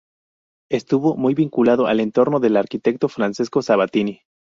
Estuvo 0.71 1.15
muy 1.15 1.35
vinculado 1.35 1.85
al 1.85 1.99
entorno 1.99 2.39
del 2.39 2.57
arquitecto 2.57 3.07
Francesco 3.07 3.61
Sabatini. 3.61 4.23